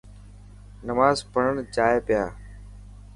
نماز 0.87 1.17
پڙهڻ 1.33 1.55
جائي 1.75 1.99
پيا. 2.07 2.23